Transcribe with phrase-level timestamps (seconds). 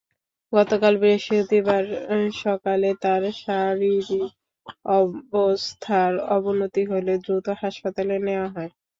[0.53, 1.83] গতকাল বৃহস্পতিবার
[2.39, 4.31] সকালে তাঁর শারীরিক
[4.95, 8.71] অবস্থার অবনতি হলে দ্রুত হাসপাতালে নেওয়া হয়।